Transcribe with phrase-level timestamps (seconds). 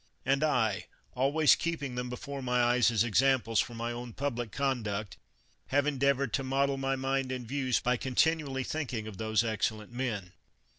[0.25, 4.51] And I, always keep ing them before my eyes as examples for my own public
[4.51, 5.15] conduct,
[5.67, 10.33] have endeavored to model my mind and views by continually thinking of those excellent men.